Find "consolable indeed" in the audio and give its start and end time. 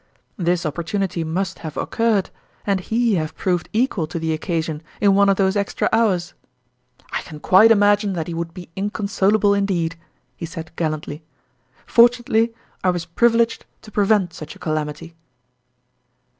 8.89-9.95